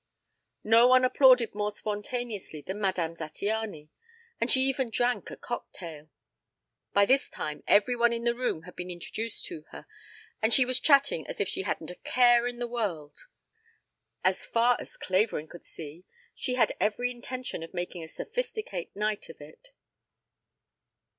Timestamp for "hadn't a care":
11.61-12.47